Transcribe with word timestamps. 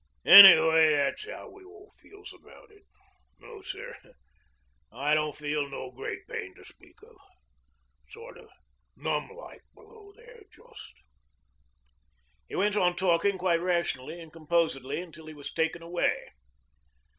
Any'ow 0.25 0.71
that's 0.71 1.27
'ow 1.27 1.47
we 1.49 1.63
all 1.63 1.87
feels 1.91 2.33
about 2.33 2.71
it. 2.71 2.81
No, 3.37 3.61
sir, 3.61 3.95
I 4.91 5.13
don't 5.13 5.35
feel 5.35 5.69
no 5.69 5.91
great 5.91 6.25
pain 6.27 6.55
to 6.55 6.65
speak 6.65 6.95
of. 7.03 7.15
Sort 8.09 8.39
of 8.39 8.49
numb 8.95 9.29
like 9.29 9.61
below 9.75 10.11
there 10.15 10.41
just.' 10.51 10.95
He 12.49 12.55
went 12.55 12.75
on 12.75 12.95
talking 12.95 13.37
quite 13.37 13.61
rationally 13.61 14.19
and 14.19 14.33
composedly 14.33 14.99
until 14.99 15.27
he 15.27 15.35
was 15.35 15.53
taken 15.53 15.83
away. 15.83 16.29